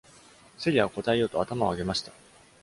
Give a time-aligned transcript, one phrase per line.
[0.57, 2.11] セリアは答えようと頭を上げました。